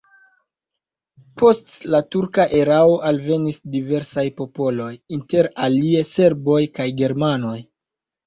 [1.41, 4.89] Post la turka erao alvenis diversaj popoloj,
[5.19, 7.55] inter alie serboj kaj germanoj.